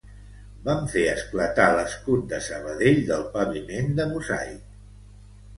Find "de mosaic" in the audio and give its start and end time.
4.01-4.69